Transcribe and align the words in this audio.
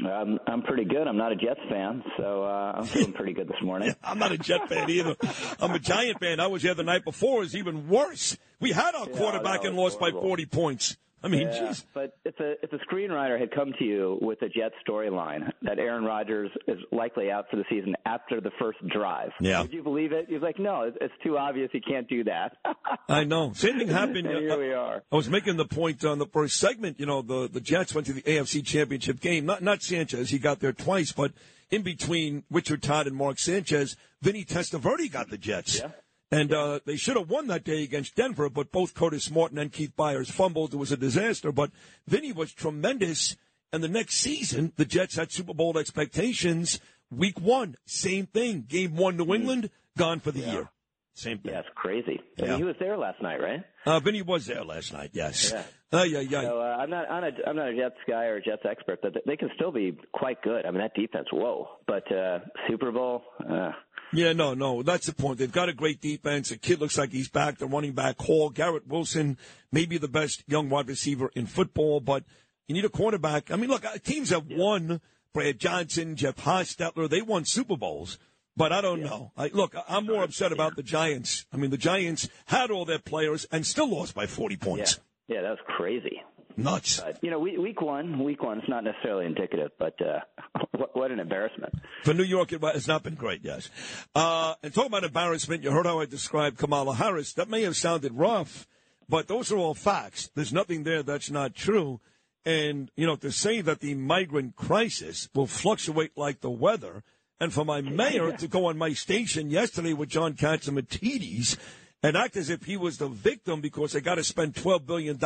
I'm 0.00 0.38
I'm 0.46 0.62
pretty 0.62 0.84
good. 0.84 1.06
I'm 1.06 1.16
not 1.16 1.30
a 1.32 1.36
Jets 1.36 1.60
fan, 1.70 2.02
so 2.16 2.42
uh, 2.42 2.72
I'm 2.76 2.84
feeling 2.84 3.12
pretty 3.12 3.32
good 3.32 3.46
this 3.48 3.62
morning. 3.62 3.88
Yeah, 3.88 3.94
I'm 4.10 4.18
not 4.18 4.32
a 4.32 4.38
Jet 4.38 4.68
fan 4.68 4.90
either. 4.90 5.14
I'm 5.60 5.70
a 5.70 5.78
Giant 5.78 6.18
fan. 6.18 6.40
I 6.40 6.48
was 6.48 6.62
here 6.62 6.74
the 6.74 6.82
night 6.82 7.04
before. 7.04 7.36
It 7.38 7.44
was 7.44 7.56
even 7.56 7.88
worse. 7.88 8.36
We 8.60 8.72
had 8.72 8.94
our 8.96 9.08
Yeah, 9.08 9.16
quarterback 9.16 9.64
and 9.64 9.76
lost 9.76 10.00
by 10.00 10.10
40 10.10 10.46
points. 10.46 10.96
I 11.24 11.28
mean, 11.28 11.42
Yeah, 11.48 11.68
jeez. 11.68 11.84
but 11.94 12.16
if 12.24 12.38
a 12.38 12.52
if 12.62 12.72
a 12.72 12.78
screenwriter 12.86 13.40
had 13.40 13.50
come 13.50 13.72
to 13.78 13.84
you 13.84 14.18
with 14.20 14.42
a 14.42 14.48
Jets 14.48 14.74
storyline 14.86 15.50
that 15.62 15.78
Aaron 15.78 16.04
Rodgers 16.04 16.50
is 16.68 16.78
likely 16.92 17.30
out 17.30 17.46
for 17.50 17.56
the 17.56 17.64
season 17.70 17.94
after 18.04 18.40
the 18.40 18.50
first 18.58 18.78
drive, 18.88 19.30
Yeah. 19.40 19.62
would 19.62 19.72
you 19.72 19.82
believe 19.82 20.12
it? 20.12 20.26
He's 20.28 20.42
like, 20.42 20.58
no, 20.58 20.82
it's, 20.82 20.96
it's 21.00 21.14
too 21.24 21.38
obvious. 21.38 21.70
He 21.72 21.80
can't 21.80 22.06
do 22.08 22.24
that. 22.24 22.56
I 23.08 23.24
know. 23.24 23.52
Same 23.54 23.78
thing 23.78 23.88
happened. 23.88 24.26
and 24.26 24.38
here 24.38 24.58
we 24.58 24.72
uh, 24.74 24.78
are. 24.78 25.02
I 25.10 25.16
was 25.16 25.30
making 25.30 25.56
the 25.56 25.64
point 25.64 26.04
on 26.04 26.18
the 26.18 26.26
first 26.26 26.58
segment. 26.58 27.00
You 27.00 27.06
know, 27.06 27.22
the 27.22 27.48
the 27.50 27.60
Jets 27.60 27.94
went 27.94 28.06
to 28.08 28.12
the 28.12 28.22
AFC 28.22 28.64
Championship 28.64 29.20
game. 29.20 29.46
Not 29.46 29.62
not 29.62 29.82
Sanchez. 29.82 30.28
He 30.30 30.38
got 30.38 30.60
there 30.60 30.72
twice, 30.74 31.12
but 31.12 31.32
in 31.70 31.80
between 31.82 32.44
Richard 32.50 32.82
Todd 32.82 33.06
and 33.06 33.16
Mark 33.16 33.38
Sanchez, 33.38 33.96
Vinny 34.20 34.44
Testaverde 34.44 35.10
got 35.10 35.30
the 35.30 35.38
Jets. 35.38 35.78
Yeah. 35.78 35.88
And 36.34 36.52
uh, 36.52 36.80
they 36.84 36.96
should 36.96 37.16
have 37.16 37.30
won 37.30 37.46
that 37.46 37.62
day 37.64 37.84
against 37.84 38.16
Denver, 38.16 38.50
but 38.50 38.72
both 38.72 38.94
Curtis 38.94 39.30
Martin 39.30 39.58
and 39.58 39.72
Keith 39.72 39.92
Byars 39.96 40.30
fumbled. 40.30 40.74
It 40.74 40.78
was 40.78 40.90
a 40.90 40.96
disaster. 40.96 41.52
But 41.52 41.70
Vinny 42.08 42.32
was 42.32 42.52
tremendous. 42.52 43.36
And 43.72 43.82
the 43.82 43.88
next 43.88 44.16
season, 44.16 44.72
the 44.76 44.84
Jets 44.84 45.16
had 45.16 45.30
Super 45.30 45.54
Bowl 45.54 45.78
expectations. 45.78 46.80
Week 47.10 47.40
one, 47.40 47.76
same 47.86 48.26
thing. 48.26 48.64
Game 48.68 48.96
one, 48.96 49.16
New 49.16 49.32
England, 49.32 49.70
gone 49.96 50.20
for 50.20 50.32
the 50.32 50.40
year. 50.40 50.70
Same 51.14 51.38
thing. 51.38 51.52
Yeah, 51.52 51.60
it's 51.60 51.68
crazy. 51.76 52.20
I 52.38 52.42
mean, 52.42 52.56
he 52.58 52.64
was 52.64 52.74
there 52.80 52.98
last 52.98 53.22
night, 53.22 53.40
right? 53.40 53.62
Uh, 53.86 54.00
Vinny 54.00 54.22
was 54.22 54.46
there 54.46 54.64
last 54.64 54.92
night. 54.92 55.10
Yes. 55.12 55.52
Yeah. 55.52 55.62
Uh, 55.92 56.02
yeah, 56.02 56.20
yeah. 56.20 56.42
So 56.42 56.60
uh, 56.60 56.64
I'm 56.64 56.90
not 56.90 57.08
I'm 57.08 57.22
not 57.22 57.32
I'm 57.46 57.56
not 57.56 57.68
a 57.68 57.76
Jets 57.76 57.94
guy 58.08 58.24
or 58.24 58.36
a 58.36 58.42
Jets 58.42 58.62
expert, 58.68 58.98
but 59.00 59.14
they 59.24 59.36
can 59.36 59.48
still 59.54 59.70
be 59.70 59.96
quite 60.12 60.42
good. 60.42 60.66
I 60.66 60.70
mean, 60.72 60.80
that 60.80 60.94
defense, 60.94 61.28
whoa! 61.32 61.68
But 61.86 62.10
uh, 62.10 62.40
Super 62.68 62.90
Bowl, 62.90 63.22
uh, 63.48 63.70
Yeah, 64.12 64.32
no, 64.32 64.54
no. 64.54 64.82
That's 64.82 65.06
the 65.06 65.14
point. 65.14 65.38
They've 65.38 65.52
got 65.52 65.68
a 65.68 65.72
great 65.72 66.00
defense. 66.00 66.48
The 66.48 66.56
kid 66.56 66.80
looks 66.80 66.98
like 66.98 67.12
he's 67.12 67.28
back. 67.28 67.58
The 67.58 67.66
running 67.66 67.92
back 67.92 68.20
Hall, 68.20 68.50
Garrett 68.50 68.88
Wilson, 68.88 69.38
maybe 69.70 69.98
the 69.98 70.08
best 70.08 70.42
young 70.48 70.68
wide 70.68 70.88
receiver 70.88 71.30
in 71.36 71.46
football, 71.46 72.00
but 72.00 72.24
you 72.66 72.74
need 72.74 72.84
a 72.84 72.88
quarterback. 72.88 73.52
I 73.52 73.56
mean, 73.56 73.70
look, 73.70 73.84
uh, 73.84 73.98
teams 74.02 74.30
have 74.30 74.46
won. 74.50 75.00
Brad 75.32 75.58
Johnson, 75.58 76.14
Jeff 76.14 76.36
Hostetler, 76.36 77.10
they 77.10 77.20
won 77.20 77.44
Super 77.44 77.76
Bowls. 77.76 78.18
But 78.56 78.72
I 78.72 78.80
don't 78.80 79.02
know. 79.02 79.32
I, 79.36 79.50
look, 79.52 79.74
I'm 79.88 80.06
more 80.06 80.22
upset 80.22 80.52
about 80.52 80.76
the 80.76 80.82
Giants. 80.82 81.44
I 81.52 81.56
mean, 81.56 81.70
the 81.70 81.76
Giants 81.76 82.28
had 82.46 82.70
all 82.70 82.84
their 82.84 83.00
players 83.00 83.46
and 83.50 83.66
still 83.66 83.90
lost 83.90 84.14
by 84.14 84.26
40 84.26 84.56
points. 84.56 85.00
yeah, 85.26 85.42
that 85.42 85.50
was 85.50 85.58
crazy. 85.66 86.22
Nuts. 86.56 87.00
But 87.00 87.18
you 87.20 87.30
know, 87.32 87.40
week, 87.40 87.58
week 87.58 87.82
one, 87.82 88.22
week 88.22 88.42
one, 88.42 88.58
it's 88.58 88.68
not 88.68 88.84
necessarily 88.84 89.26
indicative, 89.26 89.72
but 89.76 89.94
uh, 90.00 90.20
what, 90.70 90.96
what 90.96 91.10
an 91.10 91.18
embarrassment. 91.18 91.74
For 92.04 92.14
New 92.14 92.22
York, 92.22 92.52
it 92.52 92.62
has 92.62 92.86
not 92.86 93.02
been 93.02 93.16
great, 93.16 93.40
yes. 93.42 93.68
Uh, 94.14 94.54
and 94.62 94.72
talking 94.72 94.86
about 94.86 95.02
embarrassment, 95.02 95.64
you 95.64 95.72
heard 95.72 95.86
how 95.86 95.98
I 95.98 96.06
described 96.06 96.58
Kamala 96.58 96.94
Harris. 96.94 97.32
That 97.32 97.48
may 97.48 97.62
have 97.62 97.76
sounded 97.76 98.12
rough, 98.12 98.68
but 99.08 99.26
those 99.26 99.50
are 99.50 99.58
all 99.58 99.74
facts. 99.74 100.30
There's 100.36 100.52
nothing 100.52 100.84
there 100.84 101.02
that's 101.02 101.30
not 101.30 101.56
true. 101.56 102.00
And, 102.46 102.90
you 102.94 103.06
know, 103.06 103.16
to 103.16 103.32
say 103.32 103.60
that 103.62 103.80
the 103.80 103.94
migrant 103.94 104.54
crisis 104.54 105.28
will 105.34 105.46
fluctuate 105.46 106.12
like 106.16 106.40
the 106.40 106.50
weather, 106.50 107.02
and 107.40 107.52
for 107.52 107.64
my 107.64 107.80
mayor 107.82 108.32
to 108.32 108.48
go 108.48 108.66
on 108.66 108.78
my 108.78 108.92
station 108.92 109.50
yesterday 109.50 109.92
with 109.92 110.08
John 110.08 110.34
Catsimatidis 110.34 111.56
and 112.02 112.18
act 112.18 112.36
as 112.36 112.50
if 112.50 112.64
he 112.64 112.76
was 112.76 112.98
the 112.98 113.08
victim 113.08 113.62
because 113.62 113.92
they 113.92 114.00
got 114.00 114.16
to 114.16 114.24
spend 114.24 114.52
$12 114.54 114.86
billion 114.86 115.18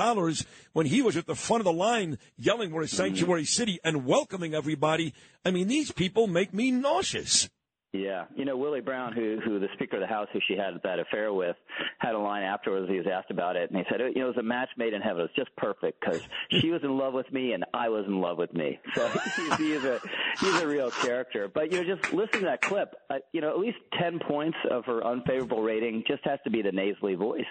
when 0.72 0.86
he 0.86 1.02
was 1.02 1.16
at 1.16 1.26
the 1.26 1.34
front 1.34 1.60
of 1.60 1.64
the 1.64 1.72
line 1.72 2.18
yelling 2.36 2.70
we're 2.70 2.82
a 2.82 2.88
sanctuary 2.88 3.44
city 3.44 3.80
and 3.82 4.06
welcoming 4.06 4.54
everybody. 4.54 5.12
I 5.44 5.50
mean, 5.50 5.66
these 5.66 5.90
people 5.90 6.28
make 6.28 6.54
me 6.54 6.70
nauseous. 6.70 7.48
Yeah, 7.92 8.24
you 8.36 8.44
know 8.44 8.54
Willie 8.54 8.82
Brown, 8.82 9.14
who 9.14 9.40
who 9.42 9.58
the 9.58 9.68
Speaker 9.72 9.96
of 9.96 10.02
the 10.02 10.06
House, 10.06 10.28
who 10.34 10.40
she 10.46 10.54
had 10.54 10.78
that 10.84 10.98
affair 10.98 11.32
with, 11.32 11.56
had 11.98 12.14
a 12.14 12.18
line 12.18 12.42
afterwards. 12.42 12.86
He 12.90 12.98
was 12.98 13.06
asked 13.06 13.30
about 13.30 13.56
it, 13.56 13.70
and 13.70 13.78
he 13.78 13.84
said, 13.90 14.00
"You 14.00 14.20
know, 14.20 14.24
it 14.26 14.28
was 14.28 14.36
a 14.36 14.42
match 14.42 14.68
made 14.76 14.92
in 14.92 15.00
heaven. 15.00 15.20
It 15.20 15.22
was 15.22 15.30
just 15.34 15.56
perfect 15.56 15.98
because 16.00 16.20
she 16.50 16.70
was 16.70 16.82
in 16.84 16.98
love 16.98 17.14
with 17.14 17.32
me 17.32 17.52
and 17.52 17.64
I 17.72 17.88
was 17.88 18.04
in 18.06 18.20
love 18.20 18.36
with 18.36 18.52
me." 18.52 18.78
So 18.94 19.06
he's, 19.08 19.56
he's 19.56 19.84
a 19.84 20.00
he's 20.40 20.60
a 20.60 20.66
real 20.66 20.90
character. 20.90 21.48
But 21.48 21.72
you 21.72 21.82
know, 21.82 21.96
just 21.96 22.12
listen 22.12 22.40
to 22.40 22.46
that 22.46 22.60
clip. 22.60 22.94
Uh, 23.08 23.18
you 23.32 23.40
know, 23.40 23.48
at 23.50 23.58
least 23.58 23.78
ten 23.98 24.18
points 24.18 24.58
of 24.70 24.84
her 24.84 25.06
unfavorable 25.06 25.62
rating 25.62 26.04
just 26.06 26.24
has 26.24 26.40
to 26.44 26.50
be 26.50 26.60
the 26.62 26.72
nasally 26.72 27.14
voice, 27.14 27.42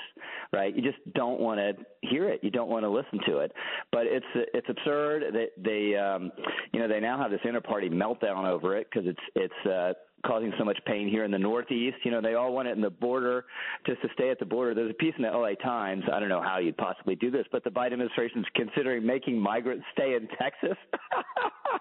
right? 0.53 0.75
You 0.75 0.81
just 0.83 0.97
don't 1.15 1.39
want 1.39 1.59
to 1.59 1.73
hear 2.01 2.29
it. 2.29 2.43
You 2.43 2.51
don't 2.51 2.69
want 2.69 2.83
to 2.83 2.89
listen 2.89 3.19
to 3.27 3.39
it. 3.39 3.53
But 3.91 4.05
it's 4.05 4.25
it's 4.53 4.67
absurd. 4.69 5.23
They 5.33 5.47
they 5.57 5.95
um, 5.95 6.31
you 6.73 6.79
know 6.79 6.87
they 6.87 6.99
now 6.99 7.17
have 7.19 7.31
this 7.31 7.39
inter-party 7.43 7.89
meltdown 7.89 8.45
over 8.45 8.77
it 8.77 8.87
because 8.91 9.07
it's 9.07 9.23
it's. 9.33 9.65
Uh, 9.65 9.93
causing 10.27 10.51
so 10.59 10.65
much 10.65 10.77
pain 10.85 11.07
here 11.07 11.23
in 11.23 11.31
the 11.31 11.39
Northeast. 11.39 11.97
You 12.03 12.11
know, 12.11 12.21
they 12.21 12.33
all 12.35 12.53
want 12.53 12.67
it 12.67 12.75
in 12.75 12.81
the 12.81 12.89
border 12.89 13.45
just 13.85 14.01
to 14.01 14.09
stay 14.13 14.29
at 14.29 14.39
the 14.39 14.45
border. 14.45 14.73
There's 14.75 14.91
a 14.91 14.93
piece 14.93 15.13
in 15.17 15.23
the 15.23 15.29
LA 15.29 15.53
Times. 15.63 16.03
I 16.13 16.19
don't 16.19 16.29
know 16.29 16.41
how 16.41 16.59
you'd 16.59 16.77
possibly 16.77 17.15
do 17.15 17.31
this, 17.31 17.45
but 17.51 17.63
the 17.63 17.69
Biden 17.69 17.93
administration 17.93 18.39
is 18.41 18.45
considering 18.55 19.05
making 19.05 19.39
migrants 19.39 19.85
stay 19.93 20.15
in 20.15 20.27
Texas. 20.39 20.77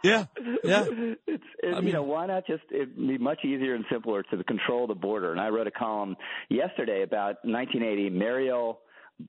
Yeah, 0.03 0.25
yeah. 0.65 0.85
It's, 1.27 1.43
it, 1.63 1.75
I 1.75 1.79
mean- 1.81 1.89
you 1.89 1.93
know, 1.93 2.03
why 2.03 2.27
not 2.27 2.47
just 2.47 2.63
it'd 2.71 2.97
be 2.97 3.19
much 3.19 3.45
easier 3.45 3.75
and 3.75 3.85
simpler 3.91 4.23
to 4.25 4.45
control 4.45 4.87
the 4.87 4.95
border. 4.95 5.33
And 5.33 5.41
I 5.41 5.49
wrote 5.49 5.67
a 5.67 5.71
column 5.71 6.17
yesterday 6.49 7.03
about 7.03 7.37
1980 7.45 8.11
Mariel 8.11 8.81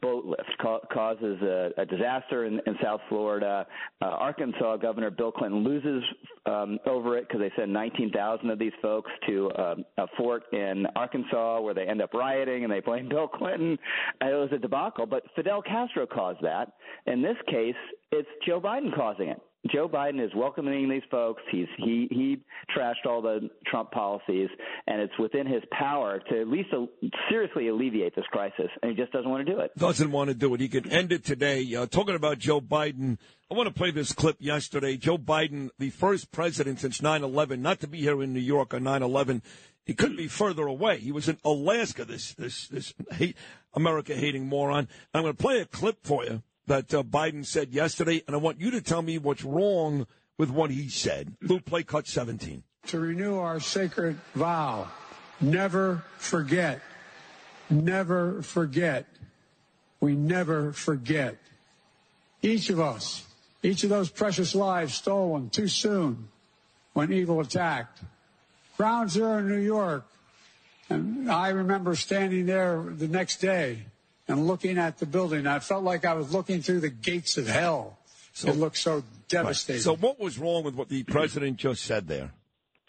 boat 0.02 0.26
lift 0.26 0.44
ca- 0.62 0.80
causes 0.92 1.42
a, 1.42 1.70
a 1.78 1.86
disaster 1.86 2.46
in, 2.46 2.60
in 2.68 2.76
South 2.84 3.00
Florida. 3.10 3.66
Uh, 4.02 4.06
Arkansas 4.06 4.78
Governor 4.78 5.10
Bill 5.12 5.32
Clinton 5.32 5.64
loses 5.64 6.04
um, 6.48 6.80
over 6.86 7.18
it 7.18 7.28
because 7.28 7.42
they 7.42 7.52
send 7.58 7.72
19,000 7.72 8.50
of 8.50 8.60
these 8.60 8.72
folks 8.82 9.12
to 9.28 9.52
um, 9.58 9.86
a 9.98 10.08
fort 10.18 10.44
in 10.54 10.86
Arkansas 10.96 11.62
where 11.62 11.74
they 11.74 11.86
end 11.86 12.02
up 12.02 12.14
rioting 12.14 12.64
and 12.64 12.72
they 12.72 12.80
blame 12.80 13.10
Bill 13.10 13.28
Clinton. 13.28 13.78
It 14.22 14.26
was 14.26 14.50
a 14.52 14.58
debacle. 14.58 15.06
But 15.06 15.24
Fidel 15.36 15.62
Castro 15.62 16.06
caused 16.06 16.42
that. 16.42 16.74
In 17.06 17.22
this 17.22 17.38
case, 17.50 17.76
it's 18.12 18.30
Joe 18.46 18.60
Biden 18.60 18.96
causing 18.96 19.30
it. 19.30 19.42
Joe 19.72 19.90
Biden 19.90 20.24
is 20.24 20.32
welcoming 20.36 20.88
these 20.90 21.04
folks. 21.10 21.42
He's 21.52 21.68
he 21.78 22.08
he 22.12 22.38
trashed 22.76 23.06
all 23.06 23.22
the 23.22 23.50
Trump 23.66 23.92
policies, 23.92 24.50
and 24.86 25.02
it's 25.02 25.18
within 25.18 25.48
his 25.48 25.64
power 25.72 26.20
to 26.30 26.42
at 26.42 26.48
least 26.48 26.70
uh, 26.74 26.86
seriously 27.30 27.68
alleviate 27.68 28.16
this 28.16 28.26
crisis, 28.32 28.70
and 28.82 28.92
he 28.92 28.98
just 28.98 29.12
doesn't 29.12 29.30
want 29.30 29.46
to 29.46 29.54
do 29.54 29.60
it. 29.60 29.72
Doesn't 29.76 30.12
want 30.12 30.30
to 30.30 30.34
do 30.34 30.54
it. 30.54 30.62
He 30.62 30.70
could 30.70 30.92
end 30.92 31.12
it 31.12 31.26
today. 31.26 31.74
Uh, 31.76 31.86
talking 31.88 32.16
about 32.16 32.38
Joe 32.38 32.62
Biden, 32.62 33.18
I 33.52 33.56
want 33.56 33.68
to 33.68 33.74
play 33.74 33.92
this 33.92 34.14
clip 34.14 34.38
yesterday. 34.40 34.96
Joe 34.96 35.18
Biden, 35.18 35.70
the 35.80 35.90
first 35.90 36.32
president 36.32 36.80
since 36.80 37.02
9/11, 37.02 37.60
not 37.60 37.80
to 37.82 37.88
be 37.88 38.00
here 38.00 38.22
in 38.22 38.34
New 38.34 38.40
York 38.40 38.74
on 38.74 38.84
9/11. 38.84 39.42
He 39.86 39.94
couldn't 39.94 40.18
be 40.18 40.28
further 40.28 40.68
away. 40.68 41.00
He 41.00 41.12
was 41.12 41.28
in 41.28 41.38
Alaska. 41.44 42.06
This 42.06 42.34
this 42.36 42.68
this 42.68 42.94
hate 43.12 43.36
America 43.74 44.14
hating 44.16 44.48
moron. 44.48 44.88
I'm 45.14 45.24
going 45.24 45.36
to 45.36 45.42
play 45.42 45.60
a 45.60 45.66
clip 45.66 46.06
for 46.06 46.26
you 46.26 46.44
that 46.68 46.94
uh, 46.94 47.04
Biden 47.04 47.46
said 47.46 47.74
yesterday, 47.74 48.22
and 48.28 48.36
I 48.36 48.40
want 48.40 48.62
you 48.62 48.72
to 48.72 48.82
tell 48.82 49.02
me 49.02 49.18
what's 49.18 49.44
wrong 49.44 50.06
with 50.38 50.52
what 50.52 50.70
he 50.70 50.90
said. 50.90 51.36
Lou, 51.42 51.60
play 51.60 51.84
cut 51.84 52.08
17. 52.08 52.64
to 52.88 53.00
renew 53.00 53.38
our 53.38 53.60
sacred 53.60 54.18
vow 54.36 54.88
never 55.42 56.04
forget, 56.18 56.82
never 57.70 58.42
forget. 58.42 59.06
We 60.00 60.16
never 60.16 60.74
forget. 60.74 61.38
Each 62.42 62.70
of 62.70 62.80
us, 62.80 63.26
each 63.64 63.84
of 63.84 63.90
those 63.90 64.10
precious 64.10 64.54
lives 64.54 64.94
stolen 64.94 65.50
too 65.50 65.68
soon 65.68 66.28
when 66.94 67.12
evil 67.12 67.40
attacked. 67.40 68.00
Ground 68.78 69.10
Zero 69.10 69.40
in 69.40 69.48
New 69.48 69.60
York. 69.60 70.06
And 70.90 71.32
I 71.32 71.50
remember 71.50 71.96
standing 71.96 72.46
there 72.46 72.84
the 72.96 73.08
next 73.08 73.42
day 73.42 73.80
and 74.28 74.48
looking 74.48 74.78
at 74.78 74.98
the 74.98 75.06
building. 75.06 75.48
I 75.48 75.60
felt 75.60 75.84
like 75.84 76.06
I 76.06 76.14
was 76.14 76.34
looking 76.34 76.62
through 76.62 76.82
the 76.82 76.90
gates 76.90 77.38
of 77.38 77.48
hell. 77.48 77.98
So- 78.34 78.50
it 78.50 78.56
looked 78.56 78.78
so 78.78 79.04
devastating. 79.30 79.82
So 79.82 79.96
what 79.96 80.20
was 80.20 80.38
wrong 80.38 80.64
with 80.64 80.76
what 80.76 80.90
the 80.90 81.04
president 81.04 81.58
just 81.58 81.84
said 81.84 82.08
there? 82.08 82.32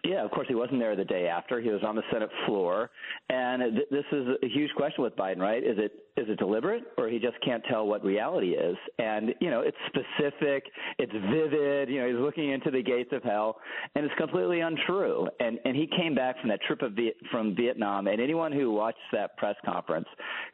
Yeah, 0.05 0.25
of 0.25 0.31
course 0.31 0.47
he 0.49 0.55
wasn't 0.55 0.79
there 0.79 0.95
the 0.95 1.05
day 1.05 1.27
after. 1.27 1.61
He 1.61 1.71
was 1.71 1.83
on 1.85 1.97
the 1.97 2.03
Senate 2.13 2.31
floor, 2.47 2.91
and 3.31 3.75
th- 3.75 3.89
this 3.91 4.05
is 4.13 4.29
a 4.43 4.49
huge 4.49 4.71
question 4.77 5.03
with 5.03 5.17
Biden, 5.17 5.39
right? 5.39 5.63
Is 5.63 5.77
it 5.77 5.93
is 6.17 6.29
it 6.29 6.39
deliberate 6.39 6.83
or 6.97 7.09
he 7.09 7.19
just 7.19 7.41
can't 7.45 7.63
tell 7.71 7.87
what 7.87 8.05
reality 8.05 8.51
is? 8.51 8.77
And 8.99 9.35
you 9.41 9.51
know, 9.51 9.61
it's 9.61 9.77
specific, 9.87 10.65
it's 10.99 11.13
vivid. 11.13 11.89
You 11.89 12.01
know, 12.01 12.09
he's 12.09 12.21
looking 12.21 12.51
into 12.51 12.71
the 12.71 12.83
gates 12.83 13.11
of 13.13 13.23
hell, 13.25 13.57
and 13.97 14.05
it's 14.05 14.15
completely 14.17 14.61
untrue. 14.61 15.29
And 15.41 15.59
and 15.65 15.77
he 15.77 15.89
came 15.89 16.15
back 16.15 16.39
from 16.41 16.49
that 16.51 16.61
trip 16.63 16.83
of 16.83 16.97
from 17.33 17.57
Vietnam, 17.57 18.07
and 18.07 18.21
anyone 18.21 18.53
who 18.53 18.71
watched 18.71 18.99
that 19.13 19.37
press 19.37 19.57
conference 19.65 20.07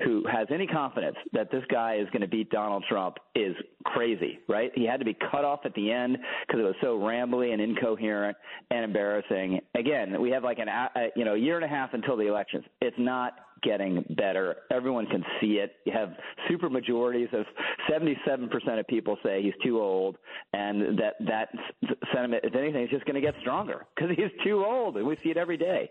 who 0.04 0.24
has 0.30 0.48
any 0.50 0.66
confidence 0.66 1.16
that 1.32 1.50
this 1.50 1.64
guy 1.70 1.96
is 1.96 2.08
going 2.10 2.22
to 2.22 2.28
beat 2.28 2.50
Donald 2.50 2.84
Trump 2.88 3.18
is 3.34 3.54
crazy, 3.84 4.38
right? 4.48 4.72
He 4.74 4.86
had 4.86 5.00
to 5.00 5.04
be 5.04 5.16
cut 5.30 5.44
off 5.44 5.60
at 5.64 5.74
the 5.74 5.92
end 5.92 6.16
because 6.46 6.60
it 6.60 6.64
was 6.64 6.74
so 6.80 6.98
rambly 6.98 7.52
and 7.52 7.60
incoherent 7.60 8.36
and 8.70 8.84
embarrassing. 8.84 9.33
Again, 9.74 10.20
we 10.20 10.30
have 10.30 10.44
like 10.44 10.58
an 10.58 10.68
a, 10.68 11.08
you 11.16 11.24
know 11.24 11.34
year 11.34 11.56
and 11.56 11.64
a 11.64 11.68
half 11.68 11.94
until 11.94 12.16
the 12.16 12.26
elections. 12.26 12.64
It's 12.80 12.96
not 12.98 13.34
getting 13.62 14.04
better. 14.10 14.56
Everyone 14.70 15.06
can 15.06 15.24
see 15.40 15.54
it. 15.54 15.76
You 15.86 15.92
have 15.92 16.10
super 16.48 16.68
majorities 16.68 17.28
of 17.32 17.46
77% 17.90 18.78
of 18.78 18.86
people 18.86 19.16
say 19.24 19.42
he's 19.42 19.54
too 19.62 19.80
old, 19.80 20.18
and 20.52 20.98
that 20.98 21.14
that 21.26 21.48
sentiment, 22.12 22.44
if 22.44 22.54
anything, 22.54 22.84
is 22.84 22.90
just 22.90 23.04
going 23.06 23.14
to 23.14 23.20
get 23.20 23.34
stronger 23.40 23.86
because 23.94 24.10
he's 24.16 24.30
too 24.44 24.64
old, 24.64 24.96
and 24.96 25.06
we 25.06 25.16
see 25.24 25.30
it 25.30 25.36
every 25.36 25.56
day. 25.56 25.90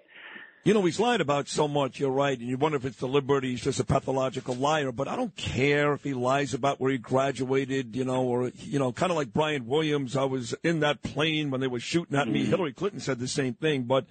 You 0.66 0.74
know, 0.74 0.86
he's 0.86 1.00
lied 1.00 1.20
about 1.20 1.50
so 1.50 1.68
much, 1.68 2.00
you're 2.00 2.10
right, 2.10 2.40
and 2.40 2.48
you 2.48 2.56
wonder 2.56 2.78
if 2.78 2.86
it's 2.86 2.96
deliberate, 2.96 3.44
he's 3.44 3.60
just 3.60 3.82
a 3.82 3.84
pathological 3.84 4.56
liar, 4.56 4.94
but 4.94 5.10
I 5.10 5.18
don't 5.18 5.36
care 5.36 5.92
if 5.92 6.06
he 6.06 6.14
lies 6.14 6.54
about 6.54 6.80
where 6.80 6.92
he 6.92 6.98
graduated, 6.98 7.98
you 7.98 8.06
know, 8.06 8.24
or, 8.24 8.50
you 8.56 8.80
know, 8.80 8.94
kind 8.94 9.12
of 9.12 9.18
like 9.18 9.34
Brian 9.34 9.68
Williams. 9.68 10.16
I 10.16 10.24
was 10.24 10.56
in 10.64 10.80
that 10.80 11.04
plane 11.04 11.52
when 11.52 11.60
they 11.60 11.68
were 11.68 11.82
shooting 11.82 12.18
at 12.18 12.30
me. 12.30 12.44
Mm-hmm. 12.44 12.50
Hillary 12.50 12.72
Clinton 12.72 13.02
said 13.02 13.20
the 13.20 13.28
same 13.28 13.56
thing, 13.56 13.84
but 13.84 14.06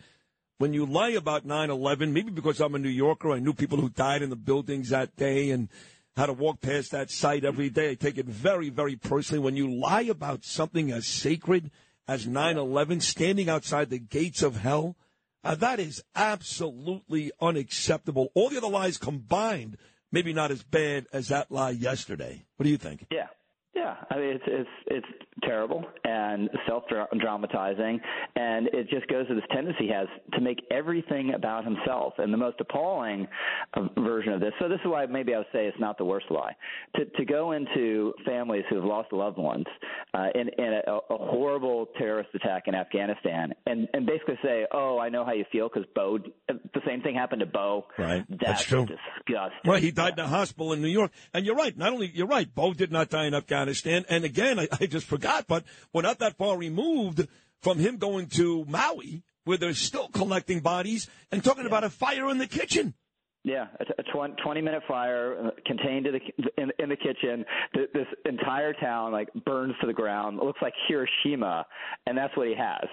when 0.59 0.75
you 0.75 0.85
lie 0.85 1.13
about 1.13 1.47
9-11, 1.47 2.13
maybe 2.13 2.31
because 2.31 2.61
I'm 2.61 2.75
a 2.75 2.79
New 2.79 2.91
Yorker, 2.91 3.33
I 3.33 3.39
knew 3.39 3.55
people 3.55 3.81
who 3.81 3.89
died 3.89 4.21
in 4.21 4.29
the 4.29 4.37
buildings 4.37 4.91
that 4.91 5.17
day 5.17 5.53
and 5.53 5.71
had 6.19 6.27
to 6.27 6.35
walk 6.35 6.61
past 6.61 6.91
that 6.91 7.11
site 7.11 7.47
every 7.47 7.71
day. 7.71 7.93
I 7.93 7.95
take 7.95 8.19
it 8.19 8.27
very, 8.27 8.69
very 8.69 8.97
personally. 8.97 9.43
When 9.43 9.57
you 9.57 9.75
lie 9.75 10.03
about 10.03 10.45
something 10.45 10.93
as 10.93 11.07
sacred 11.07 11.71
as 12.07 12.27
9-11, 12.27 13.01
standing 13.01 13.49
outside 13.49 13.89
the 13.89 13.99
gates 13.99 14.43
of 14.43 14.57
hell, 14.57 14.97
uh, 15.45 15.55
that 15.57 15.81
is 15.81 16.03
absolutely 16.15 17.33
unacceptable. 17.41 18.31
All 18.35 18.49
the 18.49 18.59
other 18.59 18.69
lies 18.69 18.99
combined, 18.99 19.77
maybe 20.11 20.33
not 20.33 20.51
as 20.51 20.63
bad 20.63 21.07
as 21.13 21.29
that 21.29 21.51
lie 21.51 21.71
yesterday. 21.71 22.45
What 22.57 22.65
do 22.65 22.71
you 22.71 22.79
think? 22.79 23.07
Yeah. 23.11 23.29
Yeah, 24.11 24.17
I 24.17 24.21
mean 24.21 24.31
it's 24.37 24.45
it's 24.47 24.71
it's 24.87 25.07
terrible 25.43 25.85
and 26.05 26.49
self-dramatizing, 26.67 28.01
and 28.37 28.69
it 28.69 28.89
just 28.89 29.07
goes 29.09 29.27
to 29.29 29.35
this 29.35 29.45
tendency 29.53 29.85
he 29.87 29.89
has 29.89 30.07
to 30.35 30.41
make 30.41 30.59
everything 30.71 31.35
about 31.35 31.65
himself. 31.65 32.15
And 32.19 32.33
the 32.33 32.39
most 32.39 32.61
appalling 32.61 33.27
uh, 33.75 33.89
version 33.99 34.33
of 34.33 34.41
this. 34.41 34.53
So 34.61 34.69
this 34.69 34.79
is 34.81 34.87
why 34.87 35.07
maybe 35.07 35.35
I 35.35 35.39
would 35.39 35.47
say 35.53 35.67
it's 35.67 35.81
not 35.81 35.99
the 35.99 36.05
worst 36.05 36.27
lie. 36.31 36.55
To 36.97 37.05
to 37.05 37.25
go 37.25 37.53
into 37.53 38.13
families 38.25 38.65
who 38.71 38.77
have 38.77 38.85
lost 38.85 39.13
loved 39.13 39.39
ones 39.39 39.67
uh, 40.15 40.29
in 40.35 40.49
in 40.59 40.81
a, 40.87 40.93
a 40.93 41.17
horrible 41.17 41.89
terrorist 41.99 42.31
attack 42.35 42.65
in 42.67 42.75
Afghanistan, 42.75 43.53
and 43.67 43.89
and 43.93 44.07
basically 44.07 44.39
say, 44.43 44.67
oh, 44.73 44.99
I 44.99 45.09
know 45.09 45.25
how 45.25 45.33
you 45.33 45.45
feel 45.51 45.69
because 45.69 45.89
Bo, 45.95 46.19
the 46.49 46.81
same 46.87 47.03
thing 47.03 47.15
happened 47.15 47.41
to 47.41 47.47
Bo. 47.47 47.87
Right, 47.99 48.25
that's, 48.29 48.43
that's 48.45 48.65
true. 48.65 48.87
Disgusting. 48.87 49.71
Right, 49.71 49.83
he 49.83 49.91
died 49.91 50.15
in 50.19 50.25
a 50.25 50.29
hospital 50.29 50.73
in 50.73 50.83
New 50.83 50.89
York, 50.89 51.11
and 51.35 51.45
you're 51.45 51.57
right. 51.57 51.77
Not 51.77 51.93
only 51.93 52.11
you're 52.13 52.27
right, 52.27 52.53
Bo 52.53 52.73
did 52.73 52.93
not 52.93 53.09
die 53.09 53.27
in 53.27 53.35
Afghanistan. 53.35 53.92
Afghanistan. 53.93 54.17
And 54.17 54.25
again, 54.25 54.59
I, 54.59 54.69
I 54.81 54.87
just 54.87 55.07
forgot, 55.07 55.47
but 55.47 55.65
we're 55.93 56.03
not 56.03 56.19
that 56.19 56.37
far 56.37 56.57
removed 56.57 57.27
from 57.61 57.79
him 57.79 57.97
going 57.99 58.27
to 58.29 58.65
Maui, 58.67 59.23
where 59.45 59.59
they're 59.59 59.75
still 59.75 60.09
collecting 60.09 60.61
bodies 60.61 61.09
and 61.31 61.43
talking 61.43 61.63
yeah. 61.63 61.69
about 61.69 61.85
a 61.85 61.91
fire 61.91 62.29
in 62.29 62.39
the 62.39 62.47
kitchen. 62.47 62.95
Yeah, 63.45 63.67
a 63.81 64.03
20 64.05 64.61
minute 64.61 64.83
fire 64.87 65.47
uh, 65.47 65.51
contained 65.67 66.07
in 66.07 66.13
the, 66.15 66.63
in, 66.63 66.71
in 66.79 66.89
the 66.89 66.97
kitchen. 66.97 67.45
This 67.75 68.07
entire 68.25 68.73
town 68.73 69.11
like 69.11 69.31
burns 69.45 69.75
to 69.81 69.89
the 69.89 69.93
ground. 69.93 70.39
It 70.39 70.45
looks 70.45 70.63
like 70.63 70.75
Hiroshima, 70.87 71.67
and 72.07 72.17
that's 72.17 72.37
what 72.37 72.47
he 72.47 72.55
has. 72.55 72.87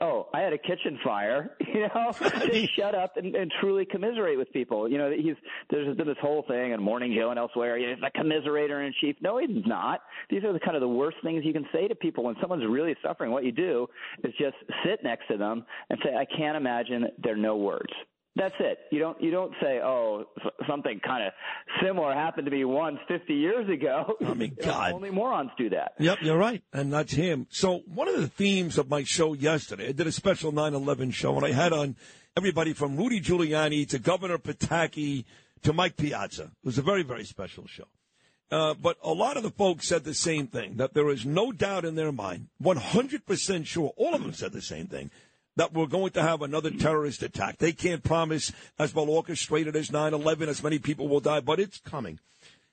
Oh, 0.00 0.28
I 0.34 0.40
had 0.40 0.52
a 0.52 0.58
kitchen 0.58 0.98
fire. 1.04 1.56
You 1.68 1.86
know, 1.94 2.12
just 2.50 2.74
shut 2.74 2.94
up 2.94 3.18
and, 3.18 3.36
and 3.36 3.52
truly 3.60 3.84
commiserate 3.84 4.38
with 4.38 4.50
people. 4.52 4.88
You 4.88 4.98
know, 4.98 5.10
he's 5.10 5.36
there's 5.70 5.94
been 5.96 6.08
this 6.08 6.16
whole 6.20 6.42
thing 6.48 6.72
in 6.72 6.82
Morning 6.82 7.14
Joe 7.16 7.30
and 7.30 7.38
elsewhere. 7.38 7.78
He's 7.78 7.98
a 8.02 8.18
commiserator 8.18 8.84
in 8.84 8.92
chief. 9.00 9.14
No, 9.20 9.38
he's 9.38 9.64
not. 9.66 10.00
These 10.30 10.42
are 10.44 10.52
the 10.52 10.58
kind 10.58 10.76
of 10.76 10.80
the 10.80 10.88
worst 10.88 11.18
things 11.22 11.44
you 11.44 11.52
can 11.52 11.66
say 11.72 11.86
to 11.86 11.94
people 11.94 12.24
when 12.24 12.36
someone's 12.40 12.64
really 12.66 12.96
suffering. 13.02 13.30
What 13.30 13.44
you 13.44 13.52
do 13.52 13.86
is 14.24 14.32
just 14.40 14.56
sit 14.84 15.04
next 15.04 15.28
to 15.28 15.36
them 15.36 15.64
and 15.90 16.00
say, 16.02 16.16
"I 16.16 16.24
can't 16.24 16.56
imagine 16.56 17.06
there 17.22 17.34
are 17.34 17.36
no 17.36 17.56
words." 17.56 17.92
That's 18.38 18.54
it. 18.60 18.78
You 18.92 19.00
don't 19.00 19.20
you 19.20 19.32
don't 19.32 19.52
say, 19.60 19.80
"Oh, 19.82 20.26
something 20.68 21.00
kind 21.04 21.26
of 21.26 21.32
similar 21.82 22.14
happened 22.14 22.44
to 22.44 22.52
me 22.52 22.64
once 22.64 22.98
50 23.08 23.34
years 23.34 23.68
ago." 23.68 24.14
I 24.24 24.34
mean, 24.34 24.56
God, 24.62 24.92
only 24.92 25.10
morons 25.10 25.50
do 25.58 25.70
that. 25.70 25.94
Yep, 25.98 26.18
you're 26.22 26.38
right, 26.38 26.62
and 26.72 26.92
that's 26.92 27.12
him. 27.12 27.48
So 27.50 27.82
one 27.92 28.06
of 28.06 28.20
the 28.20 28.28
themes 28.28 28.78
of 28.78 28.88
my 28.88 29.02
show 29.02 29.32
yesterday, 29.32 29.88
I 29.88 29.92
did 29.92 30.06
a 30.06 30.12
special 30.12 30.52
9/11 30.52 31.12
show, 31.12 31.34
and 31.36 31.44
I 31.44 31.50
had 31.50 31.72
on 31.72 31.96
everybody 32.36 32.74
from 32.74 32.96
Rudy 32.96 33.20
Giuliani 33.20 33.88
to 33.88 33.98
Governor 33.98 34.38
Pataki 34.38 35.24
to 35.62 35.72
Mike 35.72 35.96
Piazza. 35.96 36.44
It 36.44 36.66
was 36.66 36.78
a 36.78 36.82
very 36.82 37.02
very 37.02 37.24
special 37.24 37.66
show. 37.66 37.88
Uh, 38.50 38.72
but 38.72 38.96
a 39.02 39.12
lot 39.12 39.36
of 39.36 39.42
the 39.42 39.50
folks 39.50 39.88
said 39.88 40.04
the 40.04 40.14
same 40.14 40.46
thing 40.46 40.76
that 40.76 40.94
there 40.94 41.10
is 41.10 41.26
no 41.26 41.52
doubt 41.52 41.84
in 41.84 41.96
their 41.96 42.12
mind, 42.12 42.48
100% 42.62 43.66
sure, 43.66 43.92
all 43.98 44.14
of 44.14 44.22
them 44.22 44.32
said 44.32 44.52
the 44.52 44.62
same 44.62 44.86
thing, 44.86 45.10
that 45.58 45.74
we're 45.74 45.86
going 45.86 46.12
to 46.12 46.22
have 46.22 46.40
another 46.40 46.70
terrorist 46.70 47.20
attack. 47.24 47.58
They 47.58 47.72
can't 47.72 48.04
promise 48.04 48.52
as 48.78 48.94
well 48.94 49.10
orchestrated 49.10 49.74
as 49.74 49.90
9-11, 49.90 50.46
as 50.46 50.62
many 50.62 50.78
people 50.78 51.08
will 51.08 51.18
die, 51.18 51.40
but 51.40 51.58
it's 51.58 51.80
coming. 51.80 52.20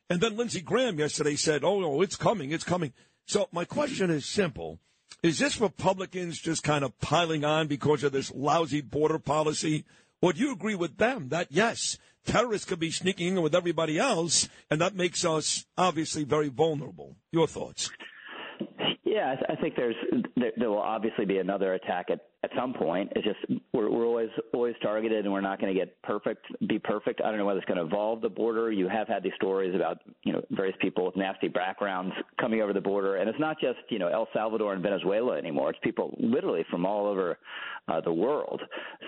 And 0.07 0.21
then 0.21 0.37
Lindsey 0.37 0.61
Graham 0.61 0.99
yesterday 0.99 1.35
said, 1.35 1.63
oh, 1.63 1.79
no, 1.79 2.03
it's 2.03 2.15
coming, 2.15 2.51
it's 2.51 2.63
coming. 2.63 2.93
So 3.25 3.49
my 3.51 3.65
question 3.65 4.11
is 4.11 4.27
simple. 4.27 4.77
Is 5.23 5.39
this 5.39 5.59
Republicans 5.59 6.39
just 6.39 6.61
kind 6.61 6.85
of 6.85 6.99
piling 6.99 7.43
on 7.43 7.65
because 7.65 8.03
of 8.03 8.11
this 8.11 8.31
lousy 8.31 8.81
border 8.81 9.17
policy? 9.17 9.83
Or 10.21 10.31
do 10.31 10.41
you 10.41 10.51
agree 10.51 10.75
with 10.75 10.97
them 10.97 11.29
that, 11.29 11.47
yes, 11.49 11.97
terrorists 12.23 12.67
could 12.67 12.79
be 12.79 12.91
sneaking 12.91 13.37
in 13.37 13.41
with 13.41 13.55
everybody 13.55 13.97
else, 13.97 14.47
and 14.69 14.79
that 14.79 14.95
makes 14.95 15.25
us 15.25 15.65
obviously 15.75 16.23
very 16.23 16.49
vulnerable? 16.49 17.15
Your 17.31 17.47
thoughts? 17.47 17.89
Yeah, 19.03 19.35
I 19.49 19.55
think 19.55 19.75
there's 19.75 19.95
there, 20.35 20.51
there 20.57 20.69
will 20.69 20.81
obviously 20.81 21.25
be 21.25 21.37
another 21.37 21.73
attack 21.73 22.07
at 22.11 22.19
at 22.45 22.51
some 22.55 22.73
point. 22.73 23.11
It's 23.15 23.25
just 23.25 23.61
we're, 23.73 23.89
we're 23.89 24.05
always 24.05 24.29
always 24.53 24.75
targeted, 24.81 25.25
and 25.25 25.33
we're 25.33 25.41
not 25.41 25.59
going 25.59 25.73
to 25.73 25.79
get 25.79 25.99
perfect, 26.03 26.45
be 26.67 26.77
perfect. 26.77 27.21
I 27.21 27.29
don't 27.29 27.39
know 27.39 27.45
whether 27.45 27.59
it's 27.59 27.67
going 27.67 27.79
to 27.79 27.85
evolve 27.85 28.21
the 28.21 28.29
border. 28.29 28.71
You 28.71 28.87
have 28.87 29.07
had 29.07 29.23
these 29.23 29.33
stories 29.35 29.73
about 29.75 29.99
you 30.23 30.31
know 30.31 30.41
various 30.51 30.75
people 30.79 31.05
with 31.05 31.15
nasty 31.15 31.47
backgrounds 31.47 32.13
coming 32.39 32.61
over 32.61 32.71
the 32.71 32.81
border, 32.81 33.17
and 33.17 33.27
it's 33.27 33.39
not 33.39 33.59
just 33.59 33.79
you 33.89 33.97
know 33.97 34.07
El 34.07 34.27
Salvador 34.31 34.73
and 34.73 34.83
Venezuela 34.83 35.37
anymore. 35.37 35.71
It's 35.71 35.79
people 35.83 36.15
literally 36.19 36.63
from 36.69 36.85
all 36.85 37.07
over 37.07 37.39
uh, 37.87 38.01
the 38.01 38.13
world. 38.13 38.61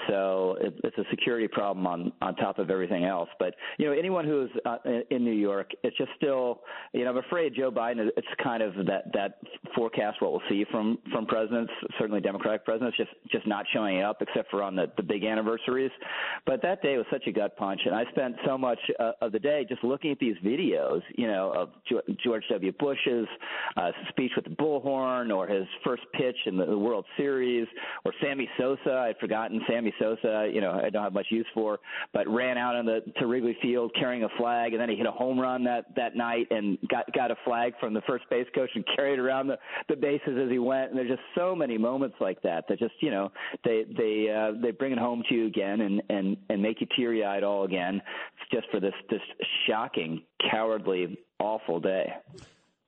So 0.08 0.58
it, 0.60 0.74
it's 0.84 0.98
a 0.98 1.06
security 1.12 1.48
problem 1.48 1.86
on 1.86 2.12
on 2.22 2.36
top 2.36 2.58
of 2.58 2.70
everything 2.70 3.06
else. 3.06 3.30
But 3.40 3.54
you 3.78 3.86
know 3.86 3.94
anyone 3.94 4.26
who's 4.26 4.50
uh, 4.66 4.78
in 5.12 5.24
New 5.24 5.32
York, 5.32 5.72
it's 5.84 5.98
just 5.98 6.12
still 6.18 6.62
you 6.94 7.04
know 7.04 7.12
I'm 7.12 7.18
afraid 7.18 7.54
Joe 7.56 7.72
Biden. 7.72 8.10
It's 8.18 8.28
kind 8.44 8.64
of 8.64 8.74
that 8.88 9.12
that 9.14 9.40
forecast 9.76 10.22
what 10.22 10.32
we'll 10.32 10.42
see 10.50 10.66
from 10.72 10.98
from 11.12 11.26
presidents, 11.28 11.72
certainly 12.00 12.22
Democratic 12.22 12.66
presidents, 12.66 12.98
just 12.98 13.12
just 13.32 13.48
not 13.48 13.66
showing 13.74 14.02
up 14.02 14.22
except 14.22 14.50
for 14.52 14.64
on 14.64 14.76
the, 14.76 14.92
the 14.98 15.04
big 15.04 15.24
anniversaries. 15.24 15.92
But 16.46 16.62
that 16.62 16.82
day 16.82 16.98
was 16.98 17.06
such 17.12 17.28
a 17.28 17.32
gut 17.32 17.56
punch, 17.58 17.82
and 17.86 17.96
I 17.96 18.04
spent 18.12 18.36
so 18.46 18.58
much 18.58 18.80
uh, 19.00 19.12
of 19.22 19.32
the 19.32 19.40
day 19.40 19.66
just 19.68 19.84
looking 19.84 20.12
at 20.12 20.20
these 20.20 20.36
videos, 20.44 21.02
you 21.16 21.28
know, 21.28 21.52
of 21.56 21.70
George 22.24 22.44
W. 22.50 22.72
Bush's 22.80 23.28
uh, 23.76 23.92
speech 24.10 24.32
with 24.36 24.46
the 24.46 24.52
bullhorn, 24.52 25.36
or 25.36 25.48
his 25.48 25.66
first 25.84 26.04
pitch 26.14 26.38
in 26.46 26.58
the, 26.58 26.66
the 26.66 26.78
World 26.78 27.06
Series, 27.18 27.68
or 28.06 28.14
Sammy 28.22 28.50
Sosa. 28.58 29.06
I'd 29.08 29.18
forgotten 29.20 29.62
Sammy 29.68 29.94
Sosa. 30.00 30.50
You 30.52 30.62
know, 30.62 30.72
I 30.72 30.90
don't 30.90 31.04
have 31.04 31.14
much 31.14 31.28
use 31.30 31.48
for, 31.54 31.80
but 32.14 32.28
ran 32.28 32.58
out 32.58 32.76
on 32.76 32.86
the 32.86 33.02
to 33.20 33.28
Wrigley 33.28 33.58
Field 33.62 33.92
carrying 34.00 34.24
a 34.24 34.30
flag, 34.38 34.74
and 34.74 34.82
then 34.82 34.90
he 34.90 34.96
hit 34.96 35.06
a 35.06 35.12
home 35.12 35.40
run 35.40 35.64
that 35.64 35.86
that 35.96 36.16
night 36.16 36.48
and 36.52 36.78
got 36.90 37.12
got 37.14 37.32
a 37.32 37.36
flag 37.46 37.74
from 37.80 37.94
the 37.94 38.02
first 38.02 38.26
base 38.30 38.48
coach 38.54 38.70
and 38.76 38.86
carried 38.96 39.20
around 39.20 39.48
the 39.48 39.58
the 39.90 39.96
bases 39.96 40.38
as 40.42 40.50
he 40.50 40.60
went. 40.60 40.90
And 40.90 40.98
there's 40.98 41.10
just 41.10 41.22
so 41.36 41.56
many 41.56 41.78
moments 41.78 42.16
like 42.20 42.42
that 42.44 42.66
that 42.70 42.80
just 42.80 42.96
you 43.02 43.12
know 43.12 43.17
know 43.18 43.32
they 43.64 43.86
they 43.86 44.30
uh, 44.30 44.60
they 44.62 44.72
bring 44.72 44.92
it 44.92 45.00
home 45.00 45.24
to 45.30 45.36
you 45.36 45.48
again 45.48 45.82
and 45.82 46.02
and 46.10 46.38
and 46.50 46.62
make 46.62 46.82
you 46.82 46.88
teary 46.96 47.24
eyed 47.24 47.44
all 47.44 47.64
again 47.64 48.02
just 48.52 48.68
for 48.72 48.80
this 48.80 48.94
this 49.10 49.22
shocking, 49.68 50.24
cowardly, 50.52 51.18
awful 51.40 51.80
day. 51.80 52.14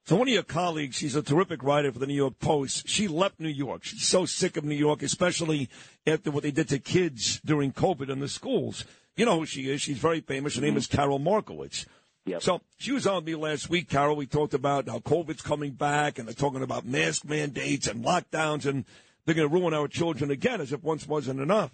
So 0.05 0.15
one 0.15 0.27
of 0.27 0.33
your 0.33 0.41
colleagues, 0.41 0.95
she's 0.95 1.15
a 1.15 1.21
terrific 1.21 1.61
writer 1.61 1.91
for 1.91 1.99
the 1.99 2.07
New 2.07 2.15
York 2.15 2.39
Post. 2.39 2.87
She 2.87 3.07
left 3.07 3.39
New 3.39 3.47
York. 3.47 3.83
She's 3.83 4.07
so 4.07 4.25
sick 4.25 4.57
of 4.57 4.63
New 4.63 4.75
York, 4.75 5.03
especially 5.03 5.69
after 6.07 6.31
what 6.31 6.41
they 6.41 6.49
did 6.49 6.67
to 6.69 6.79
kids 6.79 7.39
during 7.45 7.71
COVID 7.71 8.09
in 8.09 8.19
the 8.19 8.27
schools. 8.27 8.85
You 9.15 9.25
know 9.25 9.39
who 9.39 9.45
she 9.45 9.69
is. 9.69 9.81
She's 9.81 9.99
very 9.99 10.21
famous. 10.21 10.55
Her 10.55 10.61
mm-hmm. 10.61 10.69
name 10.69 10.77
is 10.77 10.87
Carol 10.87 11.19
Markowitz. 11.19 11.85
Yep. 12.25 12.41
So 12.41 12.61
she 12.77 12.91
was 12.91 13.05
on 13.05 13.23
me 13.23 13.35
last 13.35 13.69
week, 13.69 13.89
Carol. 13.89 14.15
We 14.15 14.25
talked 14.25 14.53
about 14.53 14.87
how 14.87 14.99
COVID's 14.99 15.41
coming 15.41 15.71
back, 15.71 16.17
and 16.17 16.27
they're 16.27 16.33
talking 16.33 16.63
about 16.63 16.85
mask 16.85 17.25
mandates 17.25 17.87
and 17.87 18.03
lockdowns, 18.03 18.65
and 18.65 18.85
they're 19.25 19.35
going 19.35 19.49
to 19.49 19.53
ruin 19.53 19.73
our 19.73 19.87
children 19.87 20.31
again 20.31 20.61
as 20.61 20.73
if 20.73 20.83
once 20.83 21.07
wasn't 21.07 21.39
enough. 21.39 21.71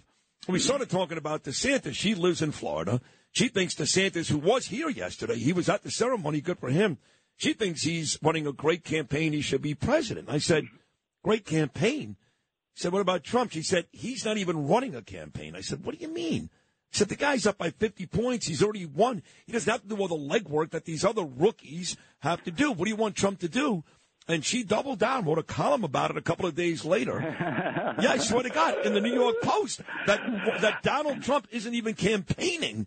we 0.48 0.58
started 0.58 0.90
talking 0.90 1.18
about 1.18 1.44
DeSantis. 1.44 1.94
She 1.94 2.14
lives 2.14 2.42
in 2.42 2.52
Florida. 2.52 3.00
She 3.32 3.48
thinks 3.48 3.74
DeSantis, 3.74 4.30
who 4.30 4.38
was 4.38 4.66
here 4.66 4.88
yesterday, 4.88 5.36
he 5.36 5.52
was 5.52 5.68
at 5.68 5.82
the 5.82 5.90
ceremony. 5.90 6.40
Good 6.40 6.58
for 6.58 6.70
him. 6.70 6.98
She 7.36 7.52
thinks 7.52 7.82
he's 7.82 8.18
running 8.22 8.46
a 8.46 8.52
great 8.52 8.82
campaign. 8.82 9.32
He 9.32 9.42
should 9.42 9.62
be 9.62 9.74
president. 9.74 10.30
I 10.30 10.38
said, 10.38 10.64
great 11.22 11.44
campaign. 11.44 12.16
He 12.74 12.80
said, 12.80 12.92
what 12.92 13.02
about 13.02 13.24
Trump? 13.24 13.52
She 13.52 13.62
said, 13.62 13.86
he's 13.92 14.24
not 14.24 14.38
even 14.38 14.66
running 14.66 14.94
a 14.94 15.02
campaign. 15.02 15.54
I 15.54 15.60
said, 15.60 15.84
what 15.84 15.98
do 15.98 16.00
you 16.00 16.12
mean? 16.12 16.50
He 16.90 16.98
said, 16.98 17.08
the 17.08 17.16
guy's 17.16 17.46
up 17.46 17.58
by 17.58 17.70
50 17.70 18.06
points. 18.06 18.46
He's 18.46 18.62
already 18.62 18.86
won. 18.86 19.22
He 19.44 19.52
doesn't 19.52 19.70
have 19.70 19.82
to 19.82 19.88
do 19.88 19.96
all 19.96 20.08
the 20.08 20.14
legwork 20.14 20.70
that 20.70 20.86
these 20.86 21.04
other 21.04 21.24
rookies 21.24 21.96
have 22.20 22.42
to 22.44 22.50
do. 22.50 22.72
What 22.72 22.84
do 22.84 22.90
you 22.90 22.96
want 22.96 23.16
Trump 23.16 23.40
to 23.40 23.48
do? 23.48 23.84
And 24.28 24.44
she 24.44 24.64
doubled 24.64 24.98
down, 24.98 25.24
wrote 25.24 25.38
a 25.38 25.44
column 25.44 25.84
about 25.84 26.10
it 26.10 26.16
a 26.16 26.20
couple 26.20 26.46
of 26.46 26.56
days 26.56 26.84
later. 26.84 27.20
yeah, 28.00 28.10
I 28.10 28.18
swear 28.18 28.42
to 28.42 28.50
God, 28.50 28.84
in 28.84 28.92
the 28.92 29.00
New 29.00 29.14
York 29.14 29.36
Post, 29.40 29.82
that 30.06 30.20
that 30.60 30.82
Donald 30.82 31.22
Trump 31.22 31.46
isn't 31.52 31.72
even 31.72 31.94
campaigning 31.94 32.84